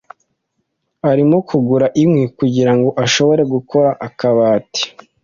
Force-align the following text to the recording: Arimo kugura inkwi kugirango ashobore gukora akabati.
Arimo 1.11 1.37
kugura 1.47 1.87
inkwi 2.01 2.23
kugirango 2.37 2.89
ashobore 3.05 3.41
gukora 3.53 3.89
akabati. 4.07 4.83